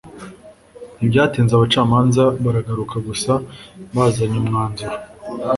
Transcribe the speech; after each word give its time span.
ntibyatinze 0.97 1.53
abacamanza 1.55 2.23
baragaruka 2.43 2.95
gusa 3.07 3.31
bazanye 3.95 4.37
umwanzuro 4.43 4.95